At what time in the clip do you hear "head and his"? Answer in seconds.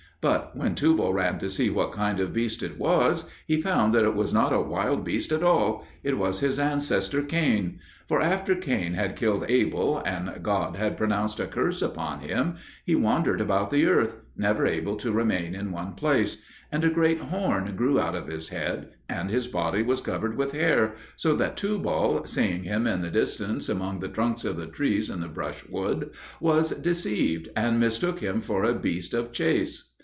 18.49-19.47